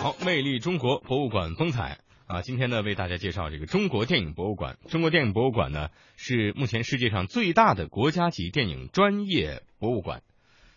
[0.00, 2.42] 好，魅力中国博物馆风采啊！
[2.42, 4.76] 今天呢，为大家介绍这个中国电影博物馆。
[4.88, 10.22] 中国电影博物馆呢，是目前世界上最大的国家级电影专业博物馆。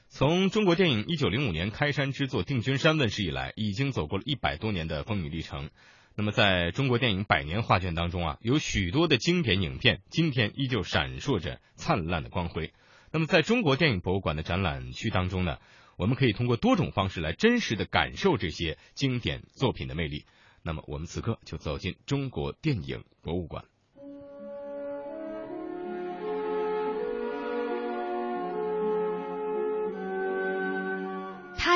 [0.10, 5.70] 从中国电影一九零五年开山之作《定军山》问世以来，已经走过了一百多年的风雨历程。
[6.16, 12.72] 那么，在中国电影百年画卷当中啊，有许多的经典影片，今天依旧闪烁着灿烂的光辉。
[13.12, 15.58] 那么，在中国电影博物馆的展览区当中呢，
[15.98, 20.26] 我们可以通过多种方式来真实的感受这些经典作品的魅力。
[20.62, 23.66] 那么，我们此刻就走进中国电影博物馆。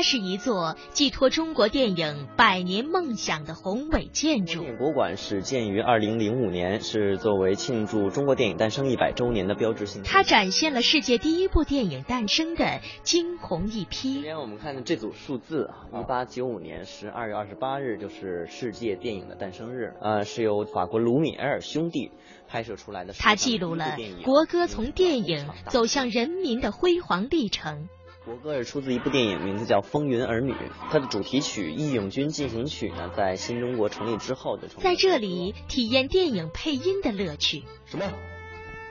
[0.02, 4.62] 它是一座寄托中国电影百年梦想的宏伟建筑。
[4.62, 10.02] 电影博物馆始建于二零零五年，是作为庆祝中国电影诞生一百周年的标志性。
[10.02, 14.14] 它展现了世界第一部电影诞生的惊鸿一瞥。
[14.14, 19.94] 今天我们看的这组数字，一八九五年十二月二十八日就是世界电影的诞生日。
[20.02, 22.10] 呃，是由法国卢米埃尔兄弟
[22.48, 23.14] 拍摄出来的。
[23.14, 27.88] 它记录了国歌从电影走向人民的辉煌历程。
[28.24, 30.54] 国歌是出自一部电影，名字叫《风云儿女》。
[30.92, 34.68] 它的主题曲《义勇军进行曲》呢，在新中国成立之后的。
[34.80, 37.64] 在这里体验电影配音的乐趣。
[37.86, 38.06] 什么？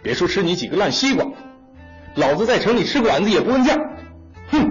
[0.02, 1.24] 别说吃你几个烂西瓜，
[2.16, 3.78] 老子在城里吃馆子也不问价。
[4.48, 4.68] 哼！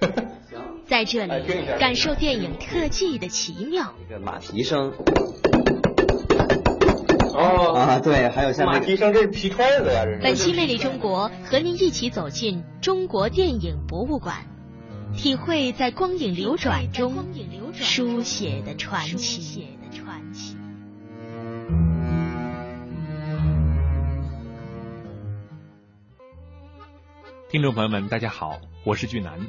[0.88, 1.32] 在这里
[1.78, 3.94] 感受电影特技的奇妙。
[4.04, 4.92] 一个马蹄声。
[7.40, 10.20] 哦啊，对，还有像马蹄声，这是皮揣子呀，这是。
[10.22, 14.44] 本期《魅力中国》和您一起走进中国电影博物馆，
[15.16, 17.14] 体会在光影流转中
[17.72, 19.64] 书写的传奇。
[27.48, 29.40] 听众朋友们，大家好，我是俊南，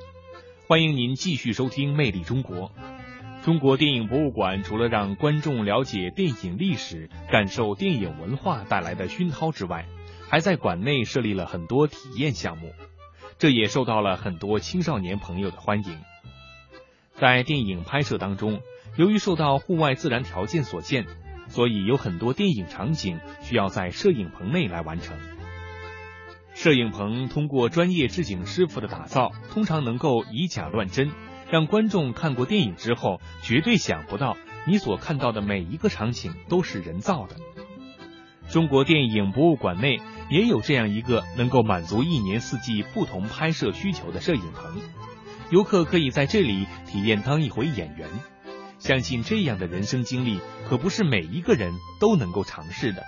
[0.66, 2.70] 欢迎您继续收听《魅力中国》。
[3.44, 9.88] 中国电影博物馆除了让观众了解电影历史、感受电影文化带来的熏陶之外，
[10.30, 12.71] 还在馆内设立了很多体验项目，
[13.39, 15.98] 这也受到了很多青少年朋友的欢迎。
[17.15, 18.61] 在电影拍摄当中，
[18.95, 21.08] 由于受到户外自然条件所限，
[21.48, 25.17] 所以有很多电影场景需要在摄影棚内来完成。
[26.54, 31.10] 摄影棚通过专业制景师傅的打造，通常能够以假乱真。
[31.52, 37.36] 让观众看过电影之后，绝对想不到你所看到的每一个场景都是人造的。
[38.50, 44.82] 中国电影博物馆内也有这样一个能够满足一年四季不同拍摄需求的摄影棚，
[45.50, 48.08] 游客可以在这里体验当一回演员。
[48.80, 50.39] 相信这样的人生经历，
[50.70, 53.04] 可不是每一个人都能够尝试的。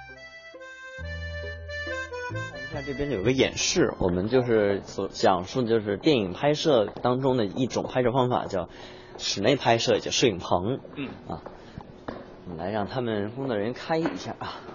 [2.73, 8.67] 看这边有个演示，我们就是所讲述的就是电影拍摄当中的一种拍摄方法，叫
[9.19, 10.79] 室内拍摄，叫摄影棚。
[10.95, 11.44] 嗯啊，
[12.45, 14.72] 我们来让他们工作人员开一下啊。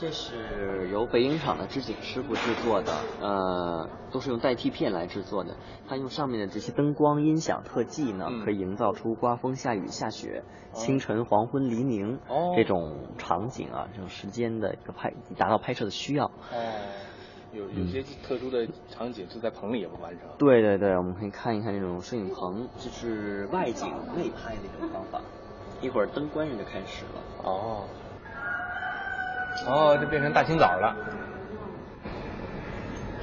[0.00, 5.56] 这是由北影厂的织景师傅制作的，呃，都是用代替片来制作的。
[5.88, 12.20] 他用上面的这些灯光、音响、特技呢，可以营造出刮风、下雨、下雪、清晨、黄昏、黎明
[12.54, 16.26] 这种场景啊，这种时间的一个拍，达到拍摄的需要。
[16.26, 16.30] 哦，
[17.52, 20.28] 有有些特殊的场景是在棚里也不完成。
[20.38, 25.20] 对对对，我们可以看一看这种摄影棚，这是外景内拍的一种方法。
[25.80, 27.20] 一会儿灯关上就开始了。
[27.42, 27.82] 哦。
[29.68, 30.96] 哦，就变成大清早了。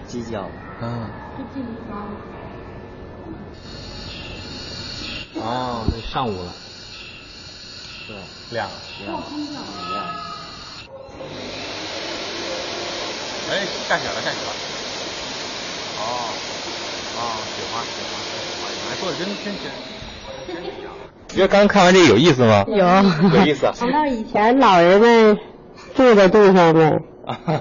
[0.05, 0.47] 鸡叫。
[0.79, 1.09] 嗯。
[5.33, 6.53] 哦，那上午了。
[8.07, 8.15] 对。
[8.51, 8.69] 亮。
[9.03, 9.17] 亮。
[9.17, 10.05] 亮。
[13.49, 14.51] 哎，下雪了，下雪了。
[15.97, 16.29] 哦。
[17.17, 17.19] 哦，
[17.55, 18.31] 雪花，雪花，雪
[18.61, 19.65] 花，你还说的真真真。
[20.47, 20.93] 真像。
[21.27, 22.63] 觉得刚看完这个有意思吗？
[22.67, 22.75] 有。
[23.35, 23.67] 有意思。
[23.73, 25.39] 想到以前老人们。
[25.95, 27.01] 住的地方的，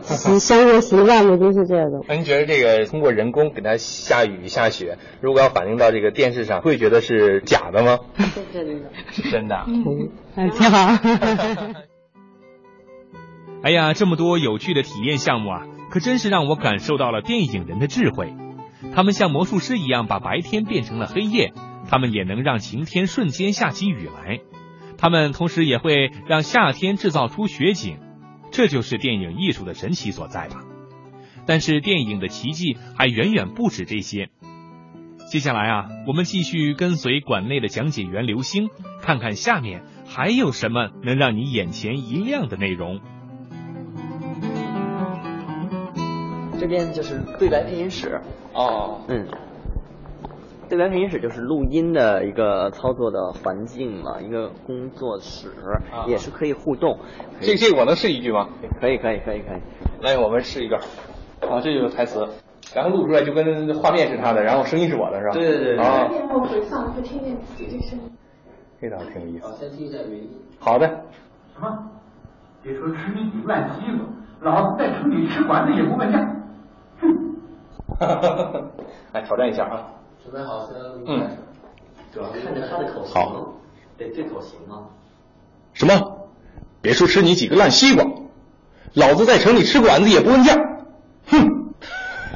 [0.03, 2.05] 习 生活习惯的就是这种。
[2.09, 7.99] 那您觉得这个通过人工给它下雨下雪，如果要反映到这个电视上，会觉得是假的吗？
[8.19, 9.65] 是真的，是真的。
[9.67, 10.99] 嗯，挺好。
[13.63, 18.35] 哎呀，这么多有趣的体验项目啊，可真是让我感受到了电影人的智慧。
[18.95, 21.55] 他们像魔术师一样，把白天变成了黑夜；
[21.89, 24.41] 他们也能让晴天瞬间下起雨来；
[24.99, 27.99] 他们同时也会让夏天制造出雪景。
[28.55, 30.63] 这就是电影艺术的神奇所在吧。
[31.45, 34.29] 但是电影的奇迹还远远不止这些。
[35.29, 38.71] 接下来啊，我们继续跟随馆内的讲解员刘星，
[39.03, 43.01] 看看下面还有什么能让你眼前一亮的内容。
[46.61, 48.21] 这边就是对白配音室。
[48.53, 49.05] 哦。
[49.09, 49.27] 嗯。
[50.69, 55.49] 对白配音室就是录音的一个操作的环境嘛，一个工作室，
[56.07, 56.99] 也是可以互动。
[57.41, 58.49] 这这我能试一句吗？
[58.81, 59.61] 可以可以可以可以。
[60.01, 60.77] 来，我们试一个。
[60.77, 62.27] 啊，这就是台词，
[62.75, 65.33] 然后录出来就跟画面是他的，然后声音是我的，是吧？
[65.33, 65.79] 对对对。
[65.79, 66.09] 啊。
[66.09, 68.11] 面目回放会听见自己的声音。
[68.81, 69.53] 这倒挺有意思。
[69.59, 70.31] 先听一下原音。
[70.59, 70.87] 好的。
[71.55, 71.91] 什么？
[72.63, 73.99] 别说吃你几烂西子，
[74.41, 76.19] 老子在城里吃馆子也不问价。
[77.01, 77.37] 哼。
[77.99, 78.63] 哈哈哈哈
[79.13, 79.91] 来挑战一下啊。
[80.25, 80.75] 准备好，先
[81.07, 81.29] 嗯。
[82.13, 83.15] 主要看着他的口型。
[83.15, 83.53] 好。
[83.99, 84.87] 得对口型吗？
[85.75, 86.29] 什么？
[86.81, 88.05] 别说吃你几个烂西瓜，
[88.95, 90.55] 老子在城里吃馆子也不问价。
[91.27, 91.75] 哼。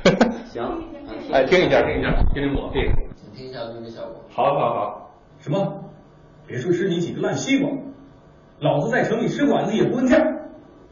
[0.53, 0.63] 行。
[1.33, 2.93] 哎，听一下，听一下，听听我这个。
[3.17, 4.23] 请听一下录音效果。
[4.29, 5.11] 好好好。
[5.41, 5.85] 什么？
[6.47, 7.71] 别说吃你几个烂西瓜，
[8.61, 10.17] 老子在城里吃馆子也不问价。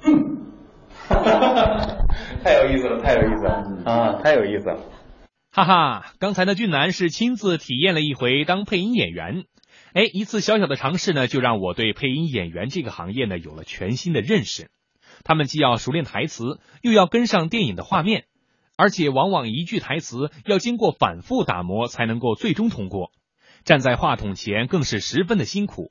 [0.03, 0.37] 哼。
[1.09, 1.97] 哈哈哈哈
[2.43, 4.79] 太有意思了，太有意思了啊，太有意思了。
[5.57, 9.45] 哈哈，刚才呢俊男是亲自体验了一回当配音演员，
[9.95, 14.69] 哎，一次小小的尝试呢，就让我对配音演员这个行业呢有了全新的认识。
[15.25, 18.25] 他们既要熟练台词，又要跟上电影的画面，
[18.77, 23.11] 而且往往一句台词要经过反复打磨才能够最终通过。
[23.65, 25.91] 站在话筒前更是十分的辛苦。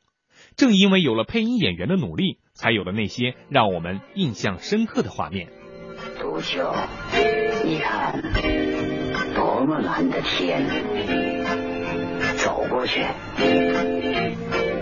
[0.56, 5.48] 正因为有了配音演员的努力，才有了那些让我们印象深刻的画面。
[6.20, 6.72] 杜秋，
[7.66, 8.75] 你看。
[9.66, 10.64] 多么蓝的天！
[12.38, 13.04] 走过去，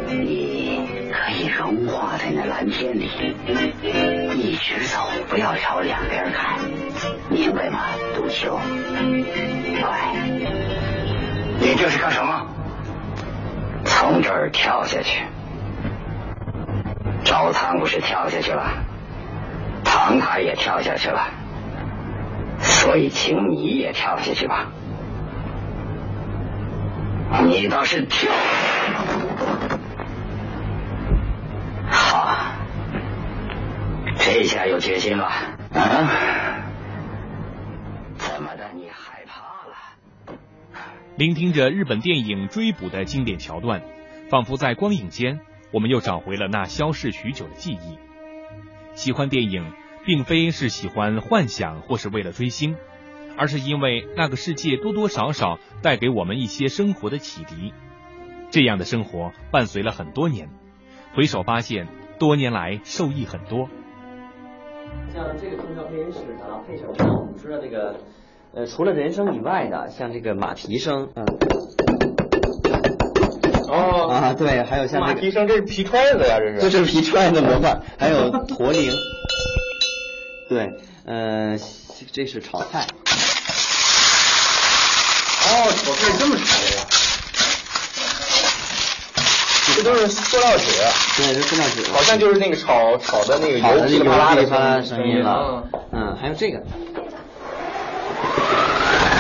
[0.09, 3.09] 你可以融化在那蓝天里，
[4.35, 5.00] 一直走，
[5.30, 6.59] 不要朝两边看，
[7.30, 7.80] 明白吗，
[8.13, 8.59] 杜秋？
[9.80, 10.18] 快，
[11.62, 12.45] 你这是干什么？
[13.86, 15.24] 从这儿跳下去。
[17.24, 18.69] 赵唐不是跳下去了，
[19.86, 21.25] 唐太也跳下去了。
[22.83, 24.69] 所以，请你也跳下去吧。
[27.45, 28.30] 你倒是跳！
[31.89, 32.51] 好，
[34.19, 35.24] 这下有决心了。
[35.74, 36.59] 啊？
[38.18, 38.69] 怎么的？
[38.75, 40.38] 你害怕了？
[41.15, 43.81] 聆听着日本电影《追捕》的经典桥段，
[44.29, 45.39] 仿佛在光影间，
[45.71, 47.97] 我们又找回了那消逝许久的记忆。
[48.94, 49.71] 喜欢电影。
[50.05, 52.75] 并非是喜欢幻想或是为了追星，
[53.38, 57.73] 而是因为那个世界多多少少带给我们一些生活的启迪。
[58.51, 60.50] 这样的生活伴随了很多年，
[61.15, 61.88] 回首发现
[62.19, 63.67] 多年来受益很多。
[65.11, 67.19] 像这个空调配音室呢，配什么呢？
[67.19, 67.95] 我们知道这个，
[68.53, 71.25] 呃，除了人声以外的，像这个马蹄声，嗯，
[73.69, 78.91] 哦啊，对，还有像马蹄声，这是皮揣子呀，这是，这是皮揣子模块，还有驼铃。
[80.53, 80.69] 对，
[81.07, 81.57] 呃，
[82.11, 82.85] 这是炒菜。
[85.45, 85.50] 哦，
[85.83, 86.85] 炒菜这么炒的呀？
[89.75, 90.65] 这都是塑料纸。
[91.17, 91.91] 对，是塑料纸。
[91.91, 95.63] 好像就是那个炒炒的那个油噼里啪啦的声音了。
[95.91, 96.59] 嗯，还有这个。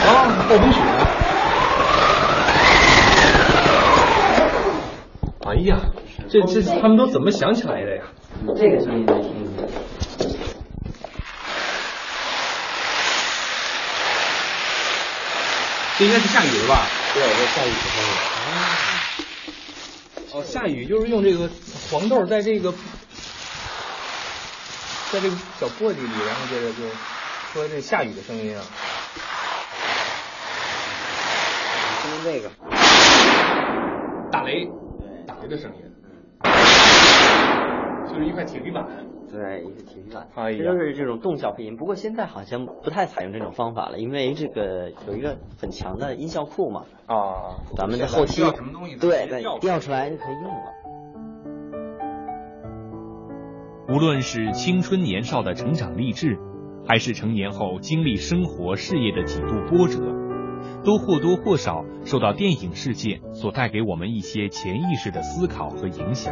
[0.05, 0.13] 哦，
[0.47, 0.79] 爆冰雪。
[5.49, 5.79] 哎呀，
[6.29, 8.03] 这这他们都怎么想起来的呀？
[8.55, 9.67] 这个声音没听见。
[16.03, 16.85] 这应该是下雨了吧？
[17.13, 18.01] 对，这下雨的时
[20.33, 20.37] 候。
[20.37, 21.49] 哦，下雨就是用这个
[21.89, 22.73] 黄豆在这个，
[25.13, 26.83] 在这个小簸箕里，然后接着就
[27.53, 28.65] 说这下雨的声音啊。
[32.01, 32.51] 听这个，
[34.29, 34.67] 打雷，
[35.25, 35.83] 打雷的声音，
[38.09, 38.85] 就是一块铁皮板。
[39.33, 41.75] 对，一个铁皮板，这都是这种动效配音。
[41.75, 46.83] 不过现在好像不太采用这种方法了，因为这个有一个很强的音效库嘛。
[47.07, 48.43] 啊，咱们的后期
[49.01, 50.71] 对对调出来就可以用了。
[53.89, 56.37] 无论是青春年少的成长励志，
[56.87, 59.99] 还是成年后经历生活事业的几度波折，
[60.85, 66.31] 都或多或少受到电影世界所带给我们一些潜意识的思考和影响。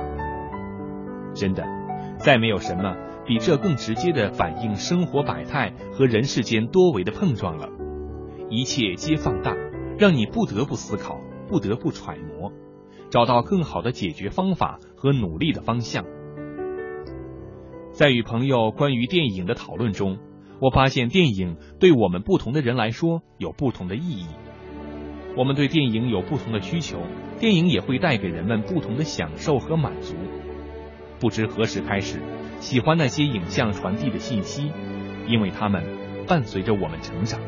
[1.33, 1.80] 真的。
[2.23, 7.67] 再没有什么比这更直接的反映生活百态和人世间多维的碰撞了。
[8.49, 9.55] 一切皆放大，
[9.97, 12.51] 让你不得不思考，不得不揣摩，
[13.09, 16.05] 找到更好的解决方法和努力的方向。
[17.91, 20.17] 在与朋友关于电影的讨论中，
[20.59, 24.27] 我发现电影对我们不同的人来说有不同的意义。
[25.35, 26.99] 我们对电影有不同的需求，
[27.39, 30.15] 电影也会带给人们不同的享受和满足。
[31.21, 32.19] 不知何时开始，
[32.59, 34.71] 喜欢那些影像传递的信息，
[35.27, 35.83] 因为它们
[36.27, 37.39] 伴随着我们成长。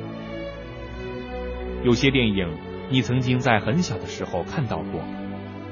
[1.84, 2.48] 有些电影
[2.92, 5.02] 你曾经在很小的时候看到过，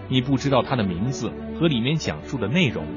[0.10, 2.88] 你不知道它的名字和里面讲述的内容，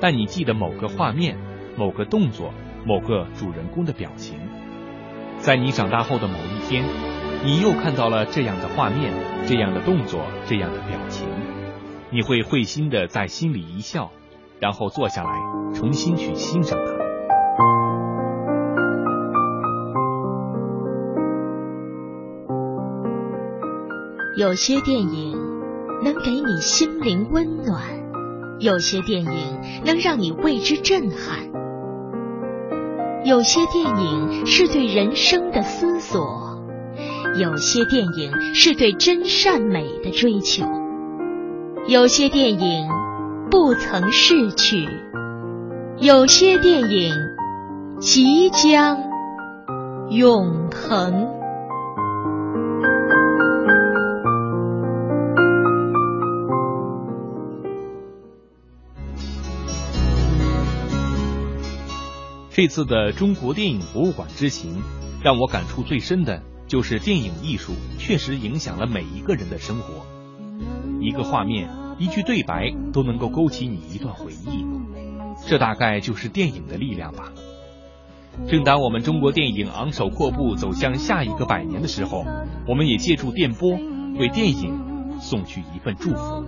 [0.00, 1.38] 但你记得某个画面、
[1.76, 2.52] 某个动作、
[2.84, 4.36] 某个主人公的表情。
[5.38, 6.84] 在你长大后的某一天，
[7.44, 9.12] 你又看到了这样的画面、
[9.46, 11.28] 这样的动作、这样的表情，
[12.10, 14.10] 你会会心的在心里一笑，
[14.64, 15.30] 然后坐下来
[15.74, 16.92] 重新去欣赏它。
[24.38, 25.38] 有些电影
[26.02, 27.82] 能给你心灵温暖，
[28.58, 31.40] 有些电影能让你为之震撼。
[33.22, 36.58] 有些电影是对人生的思索，
[37.38, 40.64] 有些电影是对真善美的追求，
[41.86, 42.88] 有些电影
[43.56, 44.88] 不曾逝去，
[45.98, 47.14] 有些电影
[48.00, 48.98] 即将
[50.10, 51.28] 永恒。
[62.50, 64.82] 这次的中国电影博物馆之行，
[65.22, 70.04] 让我感触最深的就是电影艺术确实影响了每一个人的生活。
[71.00, 71.68] 一个画面、
[71.98, 74.66] 一句对白都能够勾起你一段回忆，
[75.46, 77.32] 这大概就是电影的力量吧。
[78.48, 82.24] 正当我们中国电影昂首阔步走向下一个百年的时候，
[82.66, 83.78] 我们也借助电波
[84.18, 86.44] 为电影送去一份祝福。